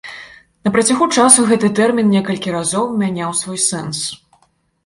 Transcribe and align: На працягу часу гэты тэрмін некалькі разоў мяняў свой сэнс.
На 0.67 0.71
працягу 0.75 1.05
часу 1.23 1.45
гэты 1.51 1.69
тэрмін 1.79 2.09
некалькі 2.15 2.57
разоў 2.57 2.89
мяняў 3.03 3.37
свой 3.43 3.59
сэнс. 3.69 3.99